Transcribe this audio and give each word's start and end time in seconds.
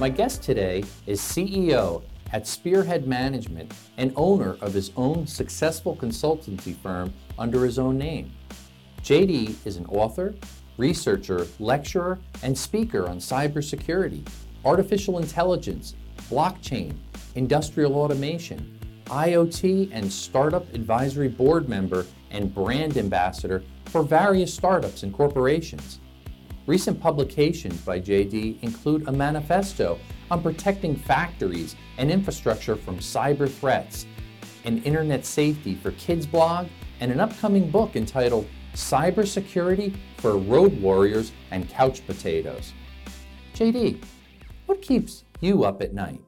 My 0.00 0.08
guest 0.08 0.42
today 0.42 0.82
is 1.06 1.20
CEO 1.20 2.02
at 2.32 2.46
Spearhead 2.46 3.06
Management 3.06 3.74
and 3.98 4.14
owner 4.16 4.56
of 4.62 4.72
his 4.72 4.92
own 4.96 5.26
successful 5.26 5.94
consultancy 5.94 6.74
firm 6.74 7.12
under 7.38 7.66
his 7.66 7.78
own 7.78 7.98
name. 7.98 8.32
JD 9.02 9.56
is 9.66 9.76
an 9.76 9.84
author, 9.90 10.34
researcher, 10.78 11.46
lecturer, 11.58 12.18
and 12.42 12.56
speaker 12.56 13.06
on 13.10 13.18
cybersecurity, 13.18 14.26
artificial 14.64 15.18
intelligence, 15.18 15.96
blockchain, 16.30 16.94
industrial 17.34 17.94
automation, 17.96 18.78
IoT, 19.08 19.90
and 19.92 20.10
startup 20.10 20.72
advisory 20.72 21.28
board 21.28 21.68
member 21.68 22.06
and 22.30 22.54
brand 22.54 22.96
ambassador 22.96 23.62
for 23.84 24.02
various 24.02 24.54
startups 24.54 25.02
and 25.02 25.12
corporations. 25.12 26.00
Recent 26.66 27.00
publications 27.00 27.80
by 27.80 28.00
JD 28.00 28.62
include 28.62 29.08
a 29.08 29.12
manifesto 29.12 29.98
on 30.30 30.42
protecting 30.42 30.94
factories 30.94 31.74
and 31.96 32.10
infrastructure 32.10 32.76
from 32.76 32.98
cyber 32.98 33.50
threats, 33.50 34.06
an 34.64 34.82
internet 34.82 35.24
safety 35.24 35.74
for 35.74 35.92
kids 35.92 36.26
blog, 36.26 36.68
and 37.00 37.10
an 37.10 37.18
upcoming 37.18 37.70
book 37.70 37.96
entitled 37.96 38.46
Cybersecurity 38.74 39.96
for 40.18 40.36
Road 40.36 40.80
Warriors 40.80 41.32
and 41.50 41.68
Couch 41.68 42.06
Potatoes. 42.06 42.72
JD, 43.54 44.04
what 44.66 44.82
keeps 44.82 45.24
you 45.40 45.64
up 45.64 45.82
at 45.82 45.94
night? 45.94 46.20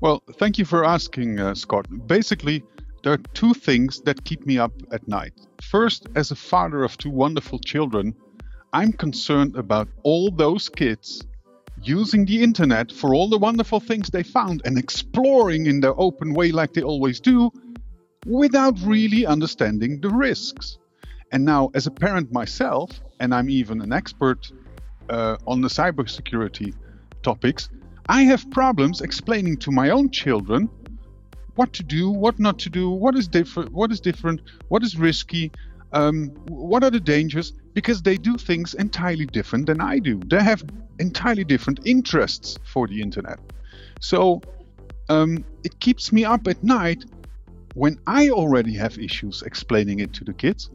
Well, 0.00 0.22
thank 0.38 0.58
you 0.58 0.64
for 0.64 0.84
asking, 0.84 1.38
uh, 1.38 1.54
Scott. 1.54 1.86
Basically, 2.06 2.62
there 3.02 3.12
are 3.12 3.18
two 3.34 3.52
things 3.52 4.00
that 4.02 4.24
keep 4.24 4.46
me 4.46 4.58
up 4.58 4.72
at 4.92 5.06
night. 5.08 5.32
First, 5.60 6.06
as 6.14 6.30
a 6.30 6.36
father 6.36 6.84
of 6.84 6.96
two 6.98 7.10
wonderful 7.10 7.58
children, 7.58 8.14
I'm 8.74 8.92
concerned 8.92 9.56
about 9.56 9.88
all 10.02 10.30
those 10.30 10.70
kids 10.70 11.22
using 11.82 12.24
the 12.24 12.42
internet 12.42 12.90
for 12.90 13.14
all 13.14 13.28
the 13.28 13.38
wonderful 13.38 13.80
things 13.80 14.08
they 14.08 14.22
found 14.22 14.62
and 14.64 14.78
exploring 14.78 15.66
in 15.66 15.80
their 15.80 15.98
open 16.00 16.32
way 16.32 16.52
like 16.52 16.72
they 16.72 16.82
always 16.82 17.20
do 17.20 17.50
without 18.24 18.78
really 18.82 19.26
understanding 19.26 20.00
the 20.00 20.08
risks. 20.08 20.78
And 21.32 21.44
now, 21.44 21.70
as 21.74 21.86
a 21.86 21.90
parent 21.90 22.32
myself, 22.32 22.90
and 23.20 23.34
I'm 23.34 23.50
even 23.50 23.82
an 23.82 23.92
expert 23.92 24.50
uh, 25.10 25.36
on 25.46 25.60
the 25.60 25.68
cybersecurity 25.68 26.74
topics, 27.22 27.68
I 28.08 28.22
have 28.22 28.50
problems 28.50 29.00
explaining 29.00 29.58
to 29.58 29.70
my 29.70 29.90
own 29.90 30.10
children 30.10 30.70
what 31.56 31.72
to 31.74 31.82
do, 31.82 32.10
what 32.10 32.38
not 32.38 32.58
to 32.60 32.70
do, 32.70 32.88
what 32.88 33.16
is 33.16 33.28
different, 33.28 33.72
what 33.72 33.92
is 33.92 34.00
different, 34.00 34.40
what 34.68 34.82
is 34.82 34.96
risky, 34.96 35.52
um, 35.92 36.28
what 36.48 36.84
are 36.84 36.90
the 36.90 37.00
dangers? 37.00 37.52
Because 37.74 38.02
they 38.02 38.16
do 38.16 38.36
things 38.36 38.74
entirely 38.74 39.26
different 39.26 39.66
than 39.66 39.80
I 39.80 39.98
do. 39.98 40.20
They 40.26 40.42
have 40.42 40.64
entirely 40.98 41.44
different 41.44 41.80
interests 41.86 42.58
for 42.64 42.86
the 42.86 43.00
internet. 43.00 43.38
So 44.00 44.42
um, 45.08 45.44
it 45.64 45.78
keeps 45.80 46.12
me 46.12 46.24
up 46.24 46.46
at 46.48 46.62
night 46.62 47.04
when 47.74 47.98
I 48.06 48.30
already 48.30 48.74
have 48.74 48.98
issues 48.98 49.42
explaining 49.42 50.00
it 50.00 50.12
to 50.14 50.24
the 50.24 50.32
kids 50.32 50.70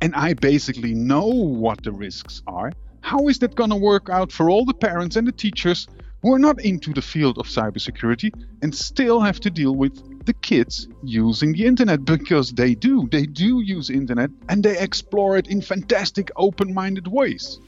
and 0.00 0.14
I 0.14 0.34
basically 0.34 0.94
know 0.94 1.26
what 1.26 1.82
the 1.82 1.92
risks 1.92 2.42
are. 2.46 2.72
How 3.00 3.28
is 3.28 3.38
that 3.40 3.54
going 3.54 3.70
to 3.70 3.76
work 3.76 4.08
out 4.08 4.30
for 4.32 4.50
all 4.50 4.64
the 4.64 4.74
parents 4.74 5.16
and 5.16 5.26
the 5.26 5.32
teachers 5.32 5.88
who 6.22 6.32
are 6.32 6.38
not 6.38 6.60
into 6.64 6.92
the 6.92 7.02
field 7.02 7.38
of 7.38 7.46
cybersecurity 7.46 8.32
and 8.62 8.74
still 8.74 9.20
have 9.20 9.40
to 9.40 9.50
deal 9.50 9.74
with 9.74 10.02
the 10.28 10.34
kids 10.34 10.88
using 11.02 11.52
the 11.54 11.64
internet 11.64 12.04
because 12.04 12.52
they 12.52 12.74
do. 12.74 13.08
They 13.10 13.24
do 13.24 13.60
use 13.60 13.88
internet 13.88 14.30
and 14.50 14.62
they 14.62 14.78
explore 14.78 15.38
it 15.38 15.48
in 15.48 15.62
fantastic 15.62 16.30
open-minded 16.36 17.08
ways. 17.08 17.58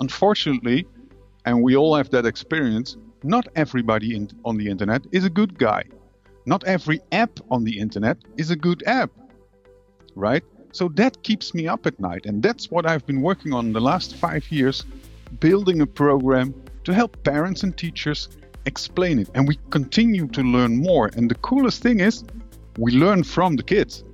Unfortunately, 0.00 0.86
and 1.46 1.62
we 1.62 1.76
all 1.76 1.94
have 1.94 2.10
that 2.10 2.26
experience, 2.26 2.96
not 3.22 3.46
everybody 3.54 4.16
in, 4.16 4.28
on 4.44 4.56
the 4.56 4.68
internet 4.68 5.02
is 5.12 5.24
a 5.24 5.30
good 5.30 5.56
guy. 5.56 5.84
Not 6.46 6.64
every 6.64 7.00
app 7.12 7.38
on 7.48 7.62
the 7.62 7.78
internet 7.78 8.18
is 8.36 8.50
a 8.50 8.56
good 8.56 8.82
app. 8.86 9.12
Right? 10.16 10.42
So 10.72 10.88
that 11.00 11.22
keeps 11.22 11.54
me 11.54 11.68
up 11.68 11.86
at 11.86 12.00
night 12.00 12.26
and 12.26 12.42
that's 12.42 12.72
what 12.72 12.86
I've 12.86 13.06
been 13.06 13.22
working 13.22 13.52
on 13.52 13.72
the 13.72 13.80
last 13.80 14.16
5 14.16 14.50
years 14.50 14.84
building 15.38 15.80
a 15.80 15.86
program 15.86 16.54
to 16.82 16.92
help 16.92 17.22
parents 17.22 17.62
and 17.62 17.76
teachers 17.76 18.28
explain 18.66 19.18
it. 19.18 19.30
And 19.34 19.46
we 19.46 19.58
continue 19.70 20.26
to 20.28 20.42
learn 20.42 20.76
more. 20.76 21.10
And 21.16 21.30
the 21.30 21.36
coolest 21.36 21.82
thing 21.82 22.00
is, 22.00 22.24
we 22.78 22.92
learn 22.92 23.22
from 23.24 23.56
the 23.56 23.62
kids 23.62 24.04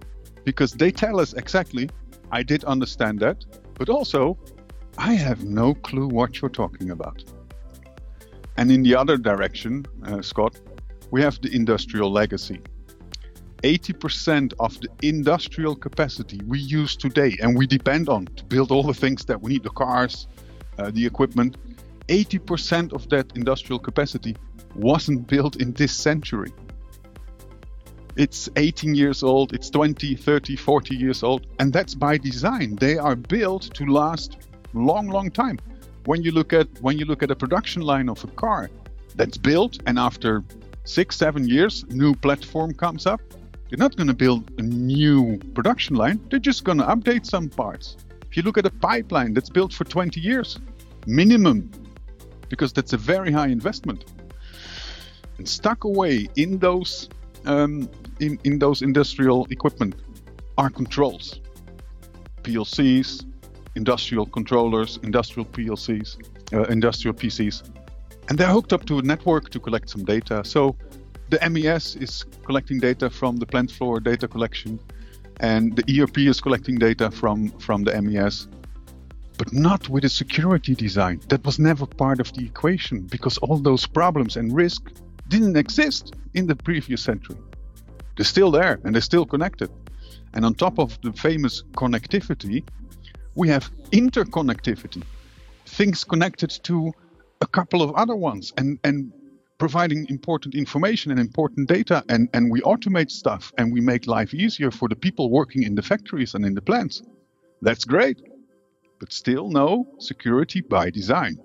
because 0.45 0.73
they 0.73 0.91
tell 0.91 1.21
us 1.21 1.33
exactly, 1.35 1.89
I 2.31 2.43
did 2.43 2.65
understand 2.65 3.21
that, 3.21 3.45
but 3.75 3.89
also, 3.89 4.39
I 4.99 5.15
have 5.15 5.45
no 5.45 5.75
clue 5.75 6.09
what 6.09 6.41
you're 6.41 6.51
talking 6.51 6.91
about. 6.91 7.25
And 8.57 8.71
in 8.71 8.83
the 8.83 8.95
other 8.95 9.17
direction, 9.17 9.87
uh, 10.05 10.21
Scott, 10.21 10.59
we 11.11 11.23
have 11.23 11.41
the 11.41 11.55
industrial 11.55 12.13
legacy. 12.13 12.61
80% 13.63 14.55
of 14.59 14.81
the 14.81 14.89
industrial 15.03 15.77
capacity 15.77 16.41
we 16.47 16.59
use 16.59 16.97
today 16.97 17.37
and 17.43 17.57
we 17.57 17.67
depend 17.67 18.09
on 18.09 18.27
to 18.37 18.45
build 18.45 18.71
all 18.71 18.83
the 18.83 18.95
things 18.95 19.25
that 19.27 19.41
we 19.41 19.53
need 19.53 19.63
the 19.63 19.71
cars, 19.71 20.29
uh, 20.79 20.91
the 20.91 21.05
equipment 21.05 21.57
80% 22.11 22.93
of 22.93 23.09
that 23.11 23.37
industrial 23.37 23.79
capacity 23.79 24.37
wasn't 24.75 25.29
built 25.29 25.57
in 25.57 25.73
this 25.73 25.93
century. 25.93 26.53
It's 28.17 28.49
18 28.57 28.95
years 28.95 29.23
old, 29.23 29.55
it's 29.55 29.71
20, 29.71 30.17
30, 30.17 30.57
40 30.57 30.97
years 30.97 31.23
old, 31.23 31.47
and 31.61 31.73
that's 31.73 31.95
by 31.95 32.19
design. 32.19 32.75
They 32.77 32.99
are 32.99 33.15
built 33.15 33.73
to 33.75 33.87
last 33.87 34.49
long, 34.75 35.09
long 35.09 35.31
time. 35.31 35.59
When 36.07 36.23
you 36.23 36.33
look 36.33 36.53
at 36.53 36.67
when 36.81 36.99
you 36.99 37.05
look 37.05 37.23
at 37.23 37.31
a 37.31 37.37
production 37.37 37.83
line 37.83 38.09
of 38.09 38.23
a 38.25 38.27
car 38.29 38.69
that's 39.15 39.37
built 39.37 39.79
and 39.87 39.99
after 39.99 40.43
six, 40.85 41.17
seven 41.17 41.49
years, 41.49 41.85
new 41.91 42.15
platform 42.15 42.75
comes 42.75 43.07
up, 43.07 43.21
they're 43.69 43.79
not 43.79 43.95
going 43.97 44.09
to 44.09 44.15
build 44.15 44.51
a 44.59 44.63
new 44.63 45.39
production 45.55 45.95
line. 45.95 46.21
They're 46.29 46.41
just 46.41 46.65
going 46.65 46.79
to 46.79 46.85
update 46.85 47.27
some 47.27 47.49
parts. 47.49 47.97
If 48.29 48.37
you 48.37 48.43
look 48.43 48.59
at 48.59 48.67
a 48.67 48.71
pipeline 48.71 49.35
that's 49.35 49.51
built 49.51 49.73
for 49.73 49.85
20 49.85 50.21
years, 50.21 50.59
minimum 51.07 51.71
because 52.51 52.73
that's 52.75 52.93
a 52.93 52.99
very 52.99 53.33
high 53.33 53.49
investment. 53.49 54.05
And 55.39 55.49
stuck 55.49 55.85
away 55.85 56.29
in 56.37 56.59
those 56.59 57.09
um, 57.47 57.89
in, 58.19 58.39
in 58.45 58.59
those 58.59 58.83
industrial 58.83 59.47
equipment 59.51 59.95
are 60.59 60.69
controls, 60.69 61.41
PLCs, 62.43 63.25
industrial 63.77 64.27
controllers, 64.27 64.99
industrial 65.03 65.47
PLCs, 65.47 66.19
uh, 66.53 66.65
industrial 66.65 67.15
PCs, 67.15 67.71
and 68.29 68.37
they're 68.39 68.49
hooked 68.49 68.75
up 68.75 68.85
to 68.85 68.99
a 68.99 69.03
network 69.03 69.49
to 69.51 69.59
collect 69.59 69.89
some 69.89 70.05
data. 70.05 70.45
So 70.45 70.77
the 71.31 71.39
MES 71.49 71.97
is 71.97 72.27
collecting 72.45 72.79
data 72.79 73.09
from 73.09 73.37
the 73.37 73.47
plant 73.47 73.71
floor 73.71 74.01
data 74.01 74.29
collection, 74.29 74.79
and 75.39 75.75
the 75.77 75.85
ERP 76.03 76.19
is 76.19 76.43
collecting 76.43 76.77
data 76.79 77.11
from 77.11 77.49
from 77.67 77.85
the 77.85 78.03
MES 78.03 78.49
but 79.41 79.55
not 79.55 79.89
with 79.89 80.05
a 80.05 80.09
security 80.11 80.75
design. 80.75 81.19
That 81.29 81.43
was 81.47 81.59
never 81.59 81.87
part 81.87 82.21
of 82.21 82.31
the 82.35 82.45
equation 82.45 83.07
because 83.07 83.39
all 83.39 83.57
those 83.57 83.87
problems 83.87 84.37
and 84.37 84.55
risk 84.55 84.93
didn't 85.29 85.57
exist 85.57 86.13
in 86.35 86.47
the 86.47 86.55
previous 86.55 87.01
century. 87.01 87.39
They're 88.17 88.27
still 88.27 88.51
there 88.51 88.79
and 88.85 88.95
they're 88.95 89.01
still 89.01 89.25
connected. 89.25 89.71
And 90.35 90.45
on 90.45 90.53
top 90.53 90.79
of 90.79 91.01
the 91.01 91.15
famous 91.15 91.63
connectivity, 91.73 92.65
we 93.35 93.49
have 93.49 93.71
interconnectivity, 93.93 95.05
things 95.65 96.05
connected 96.05 96.51
to 96.65 96.93
a 97.41 97.47
couple 97.47 97.81
of 97.81 97.95
other 97.95 98.17
ones 98.17 98.53
and, 98.59 98.79
and 98.85 99.11
providing 99.57 100.07
important 100.11 100.55
information 100.55 101.13
and 101.13 101.19
important 101.19 101.67
data 101.67 102.05
and, 102.11 102.29
and 102.35 102.51
we 102.51 102.61
automate 102.61 103.11
stuff 103.11 103.55
and 103.57 103.73
we 103.73 103.81
make 103.81 104.07
life 104.07 104.35
easier 104.35 104.71
for 104.71 104.87
the 104.87 104.97
people 104.97 105.31
working 105.31 105.63
in 105.63 105.77
the 105.77 105.83
factories 105.83 106.35
and 106.35 106.45
in 106.45 106.55
the 106.55 106.61
plants. 106.61 107.03
That's 107.63 107.87
great 107.87 108.21
but 109.01 109.13
still 109.13 109.49
no 109.49 109.89
security 109.99 110.61
by 110.61 110.91
design. 110.91 111.41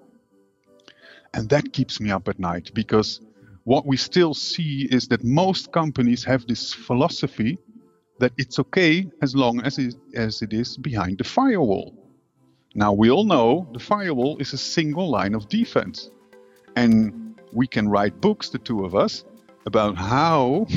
And 1.34 1.50
that 1.50 1.74
keeps 1.74 2.00
me 2.00 2.12
up 2.12 2.28
at 2.28 2.38
night 2.38 2.72
because 2.74 3.22
what 3.64 3.86
we 3.86 3.98
still 3.98 4.34
see 4.34 4.88
is 4.92 5.08
that 5.08 5.24
most 5.24 5.72
companies 5.72 6.24
have 6.26 6.46
this 6.46 6.74
philosophy 6.74 7.58
that 8.20 8.34
it's 8.38 8.60
okay 8.60 9.10
as 9.22 9.36
long 9.36 9.62
as 9.62 9.78
it, 9.80 9.96
as 10.14 10.42
it 10.42 10.54
is 10.54 10.78
behind 10.78 11.18
the 11.18 11.24
firewall. 11.24 11.94
Now, 12.76 12.94
we 12.94 13.10
all 13.10 13.26
know 13.26 13.68
the 13.74 13.80
firewall 13.80 14.38
is 14.38 14.54
a 14.54 14.58
single 14.58 15.10
line 15.10 15.34
of 15.34 15.50
defense. 15.50 16.10
And 16.76 17.36
we 17.54 17.68
can 17.68 17.88
write 17.88 18.22
books, 18.22 18.50
the 18.50 18.60
two 18.60 18.86
of 18.86 18.96
us, 18.96 19.24
about 19.66 19.96
how 19.96 20.68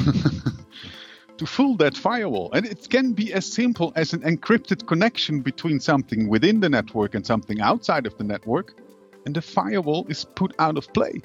to 1.38 1.46
fool 1.46 1.76
that 1.76 1.96
firewall. 1.96 2.50
And 2.52 2.67
it 2.67 2.88
can 2.90 3.12
be 3.12 3.32
as 3.32 3.50
simple 3.50 3.93
as 3.96 4.12
an 4.12 4.20
encrypted 4.20 4.87
connection 4.87 5.40
between 5.40 5.81
something 5.81 6.29
within 6.29 6.61
the 6.61 6.69
network 6.69 7.14
and 7.14 7.25
something 7.25 7.61
outside 7.61 8.06
of 8.06 8.17
the 8.19 8.25
network, 8.25 8.75
and 9.25 9.35
the 9.35 9.43
firewall 9.43 10.06
is 10.08 10.25
put 10.25 10.55
out 10.58 10.76
of 10.76 10.93
play. 10.93 11.23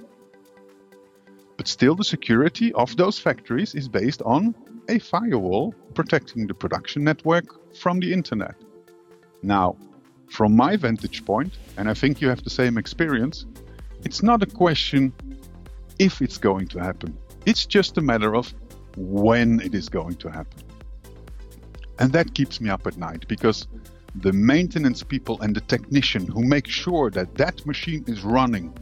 But 1.58 1.68
still, 1.68 1.96
the 1.96 2.04
security 2.04 2.74
of 2.74 2.96
those 2.96 3.20
factories 3.20 3.76
is 3.76 3.88
based 3.88 4.22
on 4.24 4.56
a 4.90 5.00
firewall 5.00 5.74
protecting 5.94 6.48
the 6.48 6.54
production 6.54 7.04
network 7.04 7.46
from 7.76 8.00
the 8.00 8.12
internet. 8.12 8.56
Now, 9.42 9.78
from 10.30 10.56
my 10.56 10.78
vantage 10.78 11.26
point, 11.26 11.54
and 11.78 11.90
I 11.90 11.94
think 11.94 12.22
you 12.22 12.30
have 12.30 12.44
the 12.44 12.50
same 12.50 12.78
experience, 12.78 13.46
it's 14.04 14.24
not 14.24 14.42
a 14.42 14.48
question 14.48 15.14
if 16.00 16.22
it's 16.22 16.38
going 16.38 16.68
to 16.70 16.80
happen. 16.80 17.18
It's 17.46 17.66
just 17.66 17.98
a 17.98 18.02
matter 18.02 18.36
of 18.36 18.54
when 18.96 19.60
it 19.62 19.74
is 19.74 19.90
going 19.90 20.16
to 20.16 20.30
happen. 20.30 20.64
And 22.00 22.12
that 22.14 22.34
keeps 22.34 22.60
me 22.60 22.70
up 22.70 22.88
at 22.88 22.98
night 22.98 23.28
because 23.28 23.68
the 24.16 24.34
maintenance 24.34 25.04
people 25.04 25.40
and 25.42 25.56
the 25.56 25.62
technician 25.62 26.28
who 26.28 26.44
make 26.44 26.68
sure 26.68 27.10
that 27.12 27.36
that 27.36 27.66
machine 27.66 28.04
is 28.08 28.24
running 28.24 28.74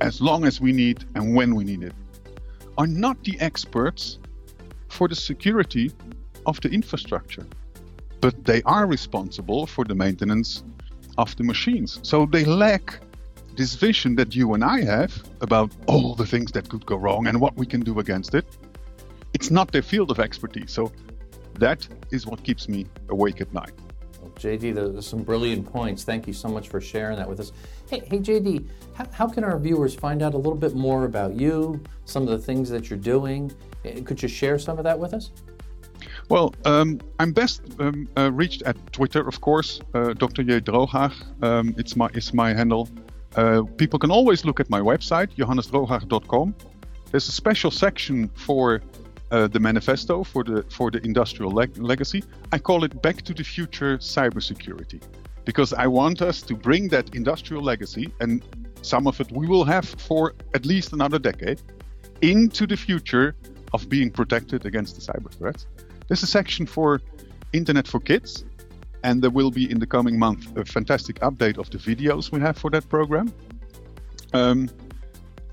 as 0.00 0.20
long 0.20 0.44
as 0.44 0.60
we 0.60 0.72
need 0.72 1.04
and 1.14 1.34
when 1.34 1.54
we 1.54 1.64
need 1.64 1.82
it 1.82 1.94
are 2.78 2.86
not 2.86 3.22
the 3.24 3.38
experts 3.40 4.18
for 4.88 5.08
the 5.08 5.14
security 5.14 5.90
of 6.44 6.60
the 6.60 6.68
infrastructure, 6.68 7.46
but 8.20 8.44
they 8.44 8.62
are 8.62 8.86
responsible 8.86 9.66
for 9.66 9.84
the 9.84 9.94
maintenance 9.94 10.62
of 11.18 11.34
the 11.36 11.44
machines. 11.44 11.98
So 12.02 12.26
they 12.26 12.44
lack 12.44 13.00
this 13.56 13.74
vision 13.74 14.16
that 14.16 14.36
you 14.36 14.54
and 14.54 14.62
I 14.62 14.84
have 14.84 15.22
about 15.40 15.72
all 15.86 16.14
the 16.14 16.26
things 16.26 16.52
that 16.52 16.68
could 16.68 16.84
go 16.86 16.96
wrong 16.96 17.26
and 17.26 17.40
what 17.40 17.56
we 17.56 17.66
can 17.66 17.80
do 17.80 17.98
against 17.98 18.34
it. 18.34 18.44
It's 19.36 19.50
not 19.50 19.70
their 19.70 19.82
field 19.82 20.10
of 20.10 20.18
expertise. 20.18 20.72
So 20.72 20.90
that 21.58 21.86
is 22.10 22.26
what 22.26 22.42
keeps 22.42 22.70
me 22.70 22.86
awake 23.10 23.42
at 23.42 23.52
night. 23.52 23.74
Well, 24.22 24.30
JD, 24.30 24.74
those 24.74 24.96
are 24.96 25.02
some 25.02 25.22
brilliant 25.24 25.70
points. 25.70 26.04
Thank 26.04 26.26
you 26.26 26.32
so 26.32 26.48
much 26.48 26.70
for 26.70 26.80
sharing 26.80 27.18
that 27.18 27.28
with 27.28 27.40
us. 27.40 27.52
Hey, 27.90 28.00
hey 28.06 28.20
JD, 28.20 28.66
how, 28.94 29.06
how 29.12 29.28
can 29.28 29.44
our 29.44 29.58
viewers 29.58 29.94
find 29.94 30.22
out 30.22 30.32
a 30.32 30.38
little 30.38 30.56
bit 30.66 30.74
more 30.74 31.04
about 31.04 31.34
you, 31.34 31.82
some 32.06 32.22
of 32.22 32.30
the 32.30 32.38
things 32.38 32.70
that 32.70 32.88
you're 32.88 32.98
doing? 32.98 33.52
Eh, 33.84 34.00
could 34.06 34.22
you 34.22 34.28
share 34.40 34.58
some 34.58 34.78
of 34.78 34.84
that 34.84 34.98
with 34.98 35.12
us? 35.12 35.32
Well, 36.30 36.54
um, 36.64 36.98
I'm 37.20 37.32
best 37.32 37.60
um, 37.78 38.08
uh, 38.16 38.32
reached 38.32 38.62
at 38.62 38.76
Twitter, 38.90 39.28
of 39.28 39.42
course, 39.42 39.82
uh, 39.92 40.14
Dr. 40.14 40.44
J. 40.44 40.62
Drooghaag. 40.62 41.12
Um, 41.44 41.74
it's 41.76 41.94
my 41.94 42.08
it's 42.14 42.32
my 42.32 42.54
handle. 42.54 42.88
Uh, 43.36 43.64
people 43.76 43.98
can 43.98 44.10
always 44.10 44.46
look 44.46 44.60
at 44.60 44.70
my 44.70 44.80
website, 44.80 45.28
johannesdrooghaag.com. 45.36 46.54
There's 47.10 47.28
a 47.28 47.32
special 47.32 47.70
section 47.70 48.30
for 48.46 48.80
uh, 49.30 49.48
the 49.48 49.60
manifesto 49.60 50.24
for 50.24 50.44
the 50.44 50.64
for 50.70 50.90
the 50.90 51.00
industrial 51.04 51.50
leg- 51.50 51.76
legacy. 51.78 52.22
I 52.52 52.58
call 52.58 52.84
it 52.84 53.02
Back 53.02 53.22
to 53.22 53.34
the 53.34 53.44
Future 53.44 53.98
Cybersecurity 53.98 55.00
because 55.44 55.72
I 55.72 55.86
want 55.86 56.22
us 56.22 56.42
to 56.42 56.54
bring 56.54 56.88
that 56.88 57.14
industrial 57.14 57.62
legacy, 57.62 58.12
and 58.20 58.42
some 58.82 59.06
of 59.06 59.20
it 59.20 59.30
we 59.32 59.46
will 59.46 59.64
have 59.64 59.84
for 59.84 60.34
at 60.54 60.66
least 60.66 60.92
another 60.92 61.18
decade, 61.18 61.62
into 62.20 62.66
the 62.66 62.76
future 62.76 63.34
of 63.72 63.88
being 63.88 64.10
protected 64.10 64.66
against 64.66 64.96
the 64.96 65.12
cyber 65.12 65.32
threats. 65.32 65.66
There's 66.08 66.22
a 66.22 66.26
section 66.26 66.66
for 66.66 67.00
Internet 67.52 67.86
for 67.88 68.00
Kids, 68.00 68.44
and 69.02 69.22
there 69.22 69.30
will 69.30 69.50
be 69.50 69.70
in 69.70 69.78
the 69.78 69.86
coming 69.86 70.18
month 70.18 70.56
a 70.56 70.64
fantastic 70.64 71.20
update 71.20 71.58
of 71.58 71.70
the 71.70 71.78
videos 71.78 72.32
we 72.32 72.40
have 72.40 72.56
for 72.58 72.70
that 72.70 72.88
program. 72.88 73.32
Um, 74.32 74.68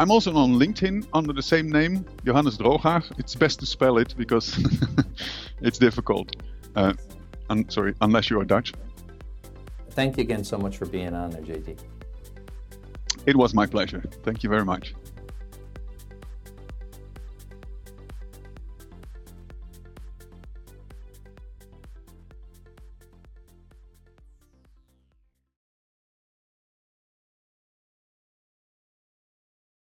I'm 0.04 0.12
also 0.12 0.36
on 0.36 0.60
LinkedIn 0.60 1.08
under 1.14 1.32
the 1.32 1.42
same 1.42 1.72
name, 1.72 2.06
Johannes 2.26 2.58
Drooghaag. 2.58 3.18
It's 3.20 3.36
best 3.36 3.62
to 3.62 3.66
spell 3.66 3.98
it 3.98 4.14
because 4.18 4.60
it's 5.62 5.78
difficult. 5.78 6.36
Uh, 6.76 6.92
I'm 7.50 7.70
sorry, 7.70 7.96
unless 8.02 8.30
you 8.30 8.38
are 8.42 8.44
Dutch. 8.44 8.74
Thank 9.92 10.18
you 10.18 10.24
again 10.24 10.44
so 10.44 10.58
much 10.58 10.76
for 10.76 10.88
being 10.88 11.14
on 11.14 11.30
there, 11.30 11.42
JD. 11.42 11.80
It 13.26 13.38
was 13.38 13.54
my 13.54 13.66
pleasure. 13.66 14.04
Thank 14.24 14.44
you 14.44 14.50
very 14.50 14.66
much. 14.66 14.94